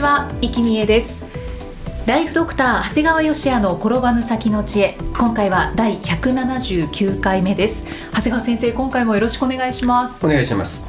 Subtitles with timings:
[0.00, 1.22] ちは、生きみえです。
[2.06, 4.96] ライフドクター長谷川芳也の転ばぬ先の知恵。
[5.18, 7.82] 今回は第179回目です。
[8.14, 10.24] 長谷川先生今回もよろしくお願いします。
[10.24, 10.86] お願いします。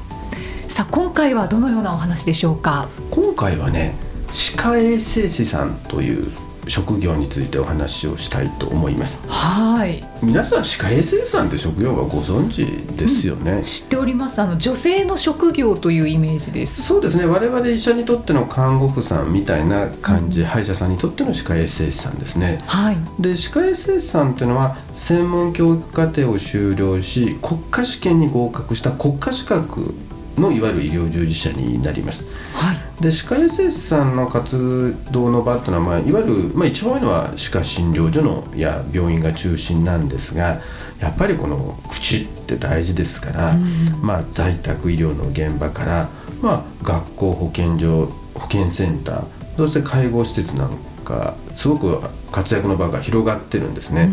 [0.70, 2.88] さあ今回はどのようなお話でしょうか？
[3.10, 3.96] 今回はね
[4.32, 6.32] 歯科衛生士さんという
[6.72, 9.20] 職業についてお話をしたいと思います。
[9.28, 10.02] はい。
[10.24, 14.42] 皆さん歯科衛生士さんって職業はご存知ですよね、知っております。
[14.42, 16.82] あの女性の職業というイメージです。
[16.82, 17.26] そうですね。
[17.26, 22.64] 我々医者にとっての看護婦さんみたいな感じ、歯医者さんにとっての歯科衛生士さんですね。
[22.68, 22.98] はい。
[23.20, 29.94] で歯科衛生士さんっていうのは専門教育課程を修了し国家試験に合格した国家資格
[30.38, 32.26] のいわゆる医療従事者になります。
[32.54, 32.78] はい。
[33.02, 40.62] で歯科衛生士さんの活動の場っていうのは、まあ、いわゆる、まあ、一番多いのは歯科診療所のや病院が中心なんですが
[41.00, 43.56] やっぱりこの口って大事ですから、
[44.04, 46.10] まあ、在宅医療の現場から、
[46.42, 49.26] まあ、学校保健所保健センター
[49.58, 54.08] そして介護施設なんかすごく活躍の場が広がってるんですね。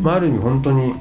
[0.00, 0.94] まあ、ある意味本当に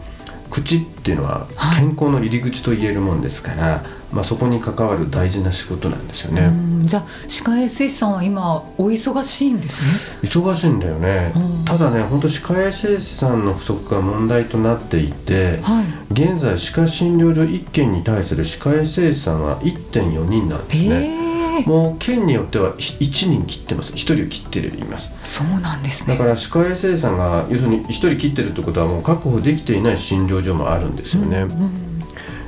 [0.49, 1.81] 口っていうのははい。
[1.81, 6.41] 健康の入り口と言えるもんですから、まあ、そこに関わる大事な仕事なんですよね。
[6.41, 6.87] うん。
[6.87, 9.89] じゃあ歯科衛生士さんは今お忙しいんですね？
[10.23, 11.65] 忙しいんだよね、うん。
[11.65, 15.85] ただね本当歯科衛生士さんの不足が問題となっていてはい。
[16.13, 21.27] 現在歯科診療所1件に対する歯科衛生士さんは1.4人なんですね。
[21.65, 23.91] もう県によっては1人切ってます。
[23.91, 25.11] 1人を切っています。
[25.23, 26.15] そうなんですね。
[26.15, 31.86] だから歯科衛生士さんが要するに1人切ってるってことはもう確保できていない診療所もあるんですよね、うん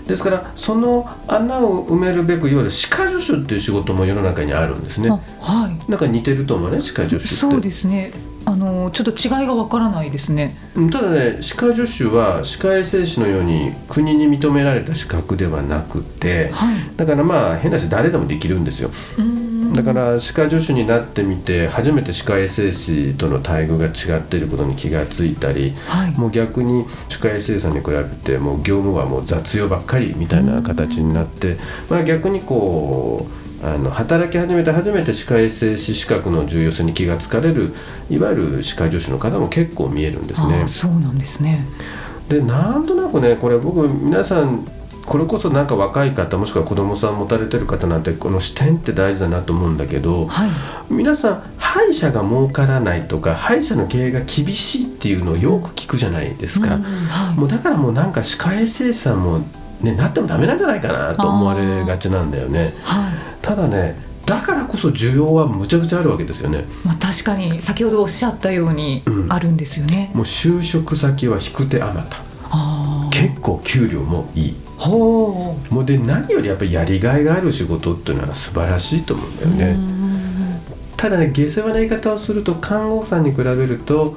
[0.09, 5.09] ですからその穴を埋めるべくいわゆる歯科助手っていう仕事も世の中にあるんですね。
[5.09, 5.91] あはい。
[5.91, 7.27] なんか似てると思うね歯科助手って。
[7.27, 8.11] そうですね。
[8.45, 10.55] あのちょっと違いがわからないですね。
[10.75, 16.75] うんただね歯科助手は歯科衛生士のように国に認められた資格ではなくてはい。
[16.97, 18.89] だからまあ変な話誰でもできるんですよ。
[19.19, 19.38] うん
[19.73, 31.57] だから歯科助手になってみて初めて歯科衛生士との待遇が違っていることに気がついたりはいもう逆に歯科衛生士さんに比べてもう業務はもう雑用ばっかりみたいな形になって、
[31.89, 33.27] まあ、逆にこ
[33.61, 37.73] うあの働き始めて初めて歯科衛生士資格の重要性に気がつかれる
[38.09, 40.67] いわゆる歯科助手の方も結構見えるんですねあ。
[40.67, 41.65] そうなんですね
[42.29, 44.65] でなんとなくねこれ僕皆さん
[45.09, 50.49] これこそなんか若い方もしくは子供さん持たれてる方なんてこの視点って大事だなと思うんだけどはい。
[50.93, 57.35] 皆さん歯医者が儲からないとか歯医者の経営が厳しいっていうのをよく聞くじゃないですか、うんはい。
[57.35, 59.39] もうだからもうなんか歯科衛生士さんも、
[59.81, 62.75] ね、なってもダメなんじゃないかなと思われがちなんだよね。
[62.83, 63.13] はい。
[63.41, 63.95] ただね
[64.27, 66.65] だからこそ需要はむちゃくちゃあるわけですよね。
[66.85, 69.33] まあ、確かに先ほどおっしゃったようにうん。
[69.33, 70.11] あるんですよね。
[70.13, 72.29] もう就職先は引く手あまた。
[73.09, 74.55] 結構給料もいい
[74.87, 80.61] もうで何よりやっぱりやりがいがある仕事っていうのは素晴らしいと思うんだよね、うん。
[80.95, 84.15] ただね下世話な言い方をすると看護婦さんに比べると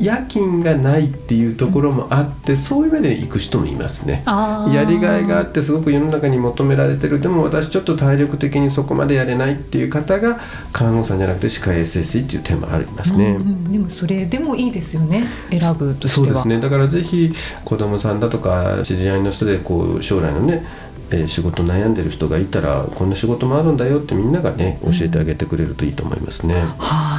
[0.00, 4.22] 夜勤がないっていうところもあって、そういう目で行く人もいますね。
[4.26, 7.20] やりがいがあってすごく世の中に求められてる。
[7.20, 10.40] でも私ちょっと体力的にそこまでやれないっていう方が
[10.72, 15.26] 看護婦さんじゃなくて歯科衛生士っていう点もありますね、うんうんでもそれでもいいですよね。
[15.50, 16.26] 選ぶとしては。
[16.26, 16.60] そうですね。
[16.60, 17.32] だからぜひ
[17.64, 20.64] 子供さんだとか知り合いの人でこう将来のね
[21.10, 26.54] えー仕事悩んでる人がいたらこんな仕事もあるんだよってみんながね教えてあげてくれるといいと思いますね。
[26.78, 27.13] はい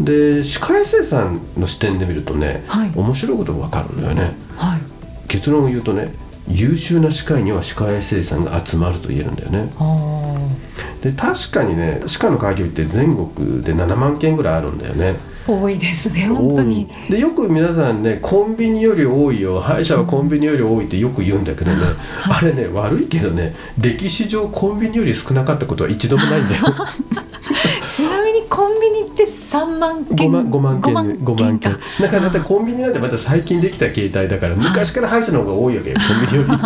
[0.00, 4.34] で歯科衛生士さんの視点で見るとね、はい面白いことが分かるんだよね。
[4.56, 4.80] はい
[5.28, 6.12] 結論を言うとね
[6.48, 9.72] 優秀な歯科医には歯科衛生士さんが集まると言えるんだよね。
[9.78, 10.36] あ
[11.02, 15.16] で確かにね歯科の開業医って全国で7万件ぐらいあるんだよね。
[15.46, 16.88] ー多いですね本当に。
[17.08, 21.76] でよく皆さんねコンビニより多いよ歯医者はコンビニより多いってよく言うんだけどね、
[22.28, 26.64] あれね悪いけどね歴史上コンビニより少なかったことは一度もないんだよ
[27.88, 31.14] ちなみにコンビニって3万件？5万 ,5 万件ね。
[31.24, 35.96] 5万件かだからだってコンビニなんてまた最近できた携帯だから昔から歯医者の方が多いわけよ
[36.30, 36.62] コンビニより。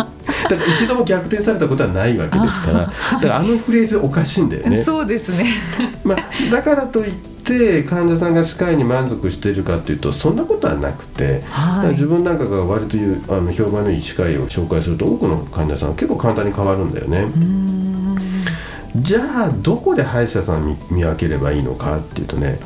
[0.49, 2.79] だから一度も逆転されたことはないわけですから。
[3.13, 4.83] だからあのフレーズおかしいんだよね。
[4.83, 5.53] そうですね。
[6.03, 12.97] まあ、だからといって患者さんが歯科医に満足しているかというとそんなことはなくて、はい、自分なんかが割と
[13.35, 17.27] あの評判のいい歯科医を紹介すると多くの患者さんは結構簡単に変わるんだよね。
[19.01, 22.59] じゃあどこで歯医者さん見分ければいいのかっていうとね、ね、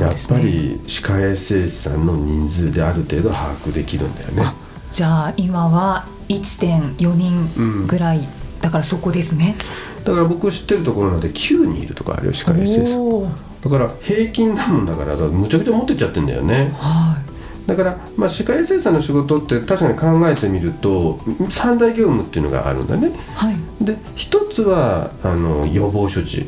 [0.00, 4.44] やっぱり歯科衛生士さんの人数である程度把握できるんだよね。
[4.90, 8.26] じゃあ今は1.4人ぐらい、うん、
[8.60, 9.56] だからそこですね。
[10.04, 13.34] だから僕知ってるところなんで9人いるとかあるよ歯科衛生士さん。
[13.62, 16.72] だから平均なもんだからむちゃくちゃ持ってっちゃってんだよね。
[16.76, 17.25] はい
[17.66, 21.18] だから、まあ、歯科衛生士さんの仕事って確かに考えてみると
[21.50, 23.10] 三大業務っていうのがあるんだね。
[23.34, 26.46] はい、で一つはあの予防処置。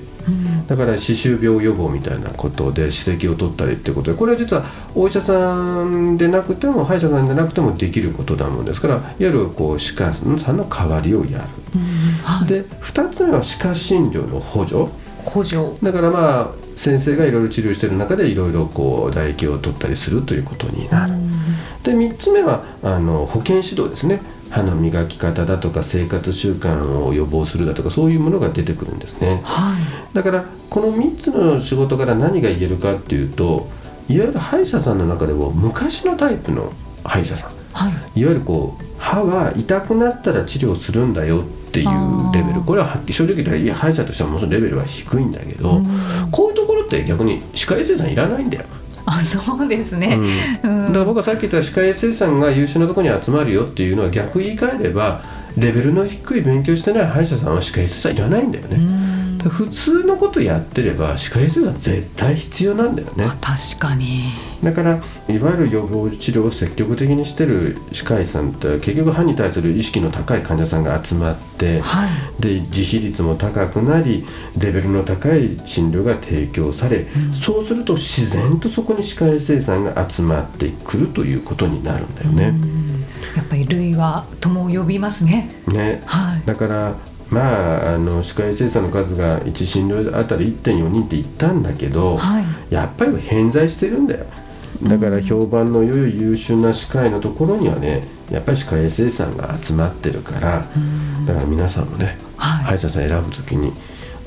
[0.67, 11.45] だから歯周病予防みたいなことで歯石を取ったりってことでこれは実はお医者さんでなくても歯医者さんでなくてもできることなもんですからいわゆるこう歯科さんの代わりをやる、
[12.23, 14.89] はい、で2つ目は歯科診療の補助
[15.29, 21.13] 補助だからまあ先生がいろいろ治療してる中でいろいろこう唾液を取ったりするということになる、
[21.83, 24.21] で3つ目はあの保健指導ですね。
[24.51, 29.77] 歯の磨き方だとか生活習慣を予防するだとかそういうものが出てくるんですね、は
[30.11, 33.69] い、だからこの3つの仕事から何が言えるかっていうと
[34.09, 36.73] いわゆる歯医者さんの中でも昔のタイプの
[37.05, 42.61] 歯医者さん、はい、いわゆるこう歯は痛くなったら治療するんだよっていうレベル。
[42.61, 45.83] これは正直言い歯医者としてはもちろんレベルは低いんだけど、
[46.31, 48.65] こういうところって逆に歯科衛生さんいらないんだよ。
[49.07, 50.19] あそうですね、
[50.63, 55.23] うん、だから僕はさっき言った歯科衛生士さんが優秀なところに集まるよっていうのは逆言い換えれば
[55.57, 58.77] レベルの低い勉強してない歯医者さんは歯科衛生士さんいらないんだよね。
[59.39, 63.29] 普通のことやってれば歯科衛生士さん絶対必要なんだよね。
[63.41, 64.33] 確かに
[64.63, 74.27] だからいわゆる予防治療を積極的にしてる歯科医さんって結局歯に対する意識の高い患者さんが集まって、はい、で自費率も高くなり
[74.59, 82.55] レベルの高い診療が提供され、うん、そうすると自然とそこに歯科衛生士さんが集まってくるということになるんだよね。
[83.37, 85.49] やっぱり類は友を呼びますね。
[85.69, 86.95] ね、はい、だから
[87.31, 94.27] まあ、あの歯科衛生士さんの数が1診療あたり1.4人って言ったんだけど、はい、やっぱり偏在してるんだよ。
[94.83, 100.65] だから評判の良い優秀な歯科医のところにはねやっぱり歯科衛生士さんが集まってるから
[101.27, 103.73] だから皆さんもね、はい、歯医者さん選ぶ時に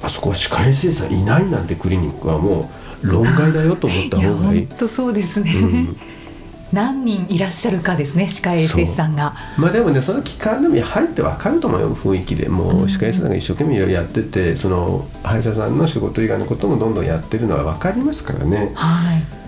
[0.02, 2.70] あそこは歯科衛生士さんいないなんてクリニックはも
[3.02, 4.68] う論外だよと思った方がいい。
[4.68, 5.98] 本当そうですね、うん
[6.72, 9.34] 何人いらっしゃるかですね歯科衛生士さんが。
[9.58, 12.50] まあでもねその期間でも入って分かると思うよ雰囲気で。
[12.50, 18.72] もう歯科衛生士さんが一生懸命いろいろやっててその歯医者さんの仕事以外のこともどんどんやってるのは分かりますからね。
[18.76, 19.41] はい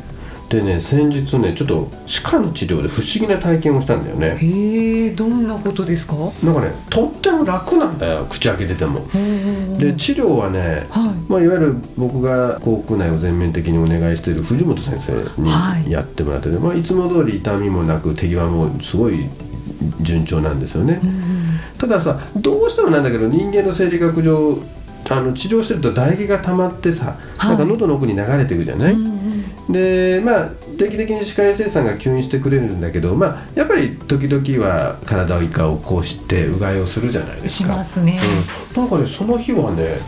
[0.53, 4.37] でね先日ねちょっと歯科の治療で不思議な体験をしたんだよね。
[4.37, 6.15] へえどんなことですか？
[6.43, 9.07] なんかねとっても楽なんだよ口開けてても。
[9.77, 11.31] で治療はね、はい。
[11.31, 15.13] まあ、いわゆる僕が口腔内を全面的にお願いしている藤本先生
[15.49, 15.83] はい。
[15.87, 19.27] にやってもらってて、いまあ、いつも通り痛みもなく手際もすごい
[20.01, 21.01] 順調なんですよね、
[21.77, 24.57] たださどうしてもなんだけど人間の生理学上
[25.09, 27.49] あの治療してると唾液が溜まってさ、はい。
[27.49, 29.22] なんか喉の奥に流れていくじゃない、うんうん
[29.69, 38.19] でまあ定期的に歯科衛生士さんが吸引してくれるんだけどまあやっぱり時々は体を一回起こしてうがいをするじゃないですしかますね、
[38.75, 39.99] うん、なんかねその日はね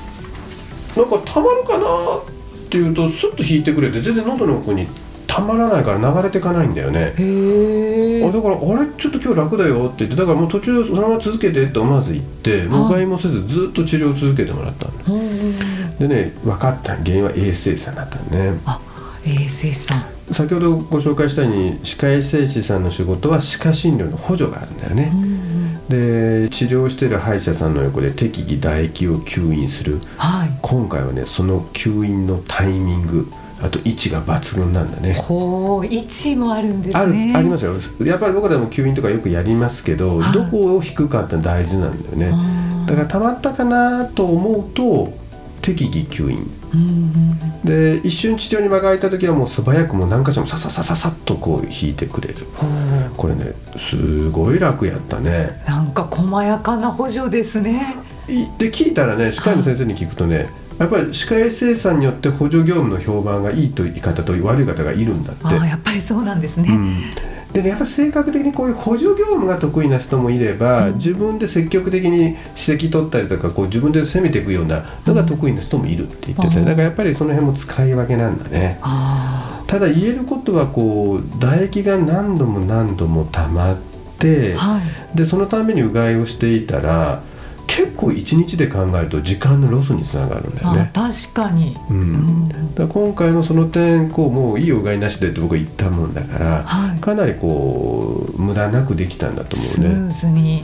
[0.97, 4.87] なんかたまるかなっていうとスッと引いてくれて全然喉の奥に
[5.27, 7.13] たまらないから流れていかないんだよね。
[7.17, 8.87] へえあだからあれ？
[8.97, 15.97] ちょっと今日楽だよって言ってだからもう途中そのまま続けてって思わず言ってもううがいもせずずっと治療を続けてもらったんうん。
[15.97, 16.95] でね分かった。
[16.95, 18.57] 原因は衛生士さんだったのね。
[18.65, 18.79] あ
[19.25, 20.03] 衛生士さん。
[20.31, 25.11] 先ほどご紹介したように歯科衛生士さんの仕事は歯科診療の補助があるんだよね、
[25.87, 29.99] で治療してる歯医者さんの横で適宜唾液を吸引する。
[30.17, 30.57] はい。
[30.61, 33.27] 今回はねその吸引のタイミング
[33.61, 35.13] あと位置が抜群なんだね。
[35.13, 37.31] ほう位置もあるんですね。
[37.31, 37.75] あるありますよ。
[38.03, 40.33] やっぱり僕らも吸引とかよくやりますけど、はい。
[40.33, 42.85] どこを引くかって大事なんだよね。
[42.87, 45.13] だからたまったかなと思うと
[45.61, 46.37] 適宜吸引。
[46.73, 52.35] うんうんで一瞬治療に間が空いた時はもう素早くもう何箇所もさささささっとこう引いてくれる。
[52.55, 52.69] ほう
[53.17, 55.61] これねすごい楽やったね。
[55.65, 57.97] なんか細やかな補助ですね。
[58.27, 60.47] いで聞いたらね歯科医の先生に聞くとね
[60.79, 65.45] やっぱり歯科衛生士さんによって補助業務の評判がいいという言い方と悪い方がいるんだって。
[65.45, 70.95] ああやっぱりそうなんですね、うんでねやっぱ性格的にこういう補助業務が得意な人もいれば、うん。
[70.95, 76.65] 自分で積極的に歯石取ったりとかこう自分で攻めていくようなのが得意な人もいるって言ってて、うん。
[76.65, 78.77] だからやっぱりその辺も使い分けなんだね。
[78.81, 83.77] あただ言えることはこう唾液が何度も何度も溜まっ
[84.19, 84.81] てあは
[85.13, 85.17] い。
[85.17, 87.21] でそのためにうがいをしていたら
[87.75, 90.91] 結構一日で考えると時間のロスにつながるんだよね。
[90.93, 99.69] 確かに、うん、だ今回もその点こうもういいおがいなしでって僕は言ったもんだから、はい、かなりこう無駄なくできたんだと思うね。
[99.73, 100.63] スムーズに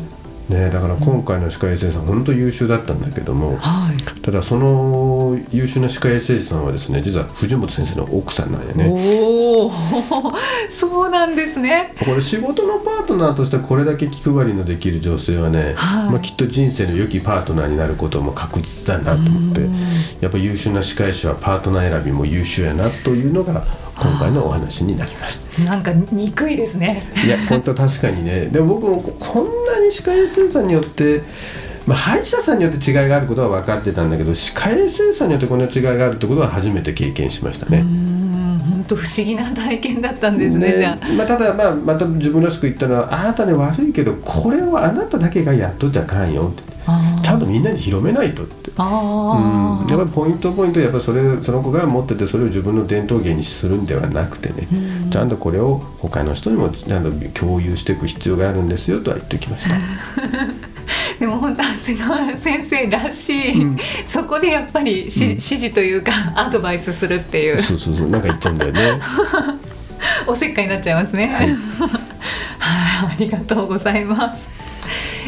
[0.52, 8.88] ね、だから今回の歯科衛生士さん、本当優秀だったんだけども、はい、ただその優秀な歯科衛生士さんはですね実は藤本先生の奥さんなんやね。
[8.90, 9.72] おお
[10.70, 11.94] そうなんですね。
[12.00, 19.62] これ仕事のパートナーとしてこれだけ気配りのできる女性はね、はい、まあ、きっと人生の良きパートナーになることも確実だなと思って
[20.20, 23.64] やっぱ優秀な歯科医師はパートナー選びも優秀やなというのが
[24.02, 25.44] 今回のお話になります。
[25.64, 27.08] なんか憎いですね。
[27.24, 28.48] いや本当確かにね。
[28.48, 31.22] でも僕もこんなに歯科衛生さんによって
[31.88, 37.82] まあ、歯医者さんによって違いがあることは分かってたんだけど歯科衛生さんによってこんな違いがあるってことは初めて経験しましたね。
[37.82, 41.00] 本当不思議な体験だったんですね、ね。
[41.18, 46.71] まあ、ただ、まあ、また自分らしく言ったのはあなたね悪いけどこれをあなただけがやっとっちゃあかんよって
[47.24, 48.72] ちゃんとみんなに広めないとって。
[48.72, 54.68] うん、やっぱりポイントポイントやっぱそれその子が持っててそれを自分の伝統芸にするんではなくてね、
[55.04, 59.76] うん、ちゃんとこれを他の人にもちゃんと共有していく必要があるんですよとは言っておきました。
[61.20, 67.62] でも本当長谷川先生らしい、うん、そこでやっぱりし、うん、指示というかアドバイスするっていう。
[67.62, 69.00] そうそうそうなんか言っちゃうんだよね。
[70.26, 71.28] おせっかいになっちゃいますね。
[71.28, 71.50] はい、
[72.60, 74.61] ありがとうございます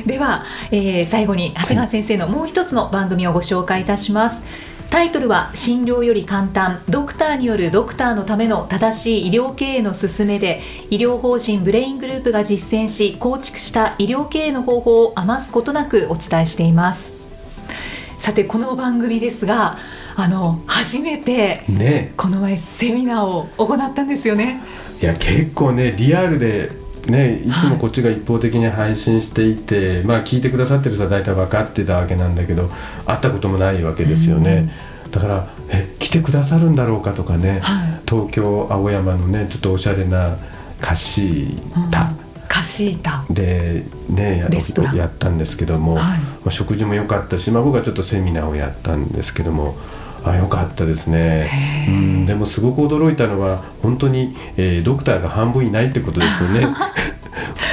[0.07, 4.41] では、えー、最後に長谷川先生のもう一つの番組をご紹介いたします。
[4.89, 6.79] タイトルは診療より簡単。
[6.87, 17.13] ドクターによるドクターのための正しい医療経営の勧めで医療法人ブレイングループが実践し構築した医療経営の方法を余すことなくお伝えしています。
[18.19, 19.77] さてこの番組ですが
[20.15, 21.63] あの初めて
[22.15, 24.61] この前セミナーを行ったんですよね。
[25.01, 32.69] いや結構ねリアルでね、いつもこっちが一方的に配信していて、はい、まあ聞いてくださってる人は大体分かってたわけなんだけど
[33.05, 34.71] 会ったこともないわけですよね、
[35.05, 40.37] うん、だからえ来てくださるんだろうかとかね、はい、東京青山のねちょっとおしゃれな
[40.79, 42.47] カシータ、うん。
[42.47, 49.75] カシータでねややったんですけども、はい、まあ、食事も良かったし、まあ、僕はちょっとセミナーをやったんですけども
[50.25, 51.49] あよかったですね。
[51.89, 56.73] うんでもすごく驚いたのは本当に、えー、ドクターが半分いないってことですよね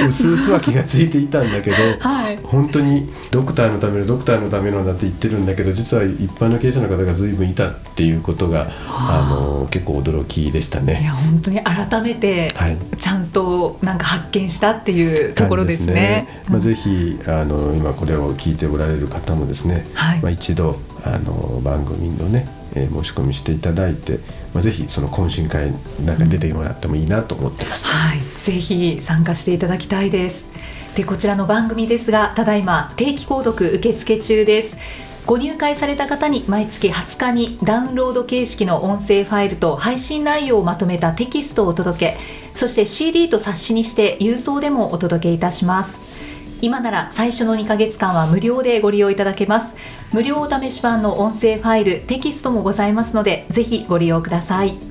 [0.07, 9.27] うすうすは気が付いていたんだけど、 はい、本当にドクターのためのドクターのためのだって言ってるんだけど実は一般の経営者の方が随分いたっていうことが、あ。
[9.31, 10.99] の結構驚きでしたね。
[11.01, 12.53] いや本当に改めて、
[12.97, 15.85] ちゃんとなんか発見したっていうところですね。
[15.85, 16.43] すね。
[16.49, 24.19] まあ、ぜひあの今これを聞いておられる方もですね、はい、まあ、一度あの番組のね、えー、申し込みしていただいて、
[24.53, 25.71] まあ、ぜひその懇親会
[26.05, 30.45] なんか出てもらってもいいなと思ってます、うん、はい、ぜひ参加していただきたいです。
[30.95, 34.77] でこちらの番組ですがただいま定期購読受付中です。
[35.25, 42.17] ご入会された方に毎月20日にダウンロード形式の音声ファイルと配信内容をまとめたテキストをお届け
[42.55, 45.99] そして CD と冊子にして郵送でもお届けいたします。
[46.61, 49.71] 今なら最初の2ヶ月間は無料でご利用いただけます。
[50.11, 54.90] 無料お試し版の音声ファイルテキストもございますのでぜひご利用ください。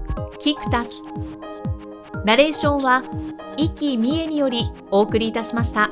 [0.41, 1.03] キクタス
[2.25, 3.03] ナレーションは
[3.57, 5.91] 生きみえによりお送りいたしました。